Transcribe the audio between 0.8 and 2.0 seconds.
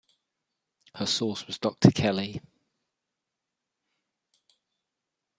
Her source was Doctor